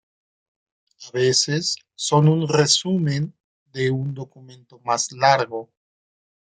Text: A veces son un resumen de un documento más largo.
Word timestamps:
A 1.03 1.11
veces 1.11 1.75
son 1.93 2.27
un 2.27 2.47
resumen 2.47 3.35
de 3.67 3.91
un 3.91 4.15
documento 4.15 4.79
más 4.79 5.11
largo. 5.11 5.71